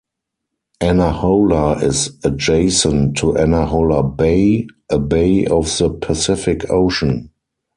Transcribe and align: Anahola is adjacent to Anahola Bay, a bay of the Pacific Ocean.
Anahola 0.81 1.83
is 1.83 2.17
adjacent 2.23 3.17
to 3.17 3.33
Anahola 3.33 4.01
Bay, 4.17 4.65
a 4.89 4.97
bay 4.97 5.45
of 5.45 5.65
the 5.77 5.91
Pacific 5.91 6.67
Ocean. 6.71 7.29